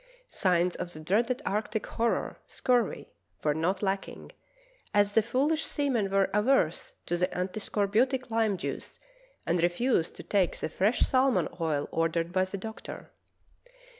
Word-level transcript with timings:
Signs 0.29 0.73
of 0.75 0.93
the 0.93 0.99
dreaded 0.99 1.43
arctic 1.45 1.85
horror, 1.85 2.39
scurvy, 2.47 3.11
were 3.43 3.53
not 3.53 3.83
lacking, 3.83 4.31
as 4.95 5.13
the 5.13 5.21
foolish 5.21 5.63
seamen 5.63 6.09
were 6.09 6.31
averse 6.33 6.93
to 7.05 7.17
the 7.17 7.27
antiscorbutic 7.37 8.31
lime 8.31 8.57
juice 8.57 8.99
and 9.45 9.61
refused 9.61 10.15
to 10.15 10.23
take 10.23 10.57
the 10.57 10.69
fresh 10.69 11.01
salmon 11.01 11.47
oil 11.59 11.87
or 11.91 12.09
dered 12.09 12.31
by 12.31 12.45
the 12.45 12.57
doctor. 12.57 13.11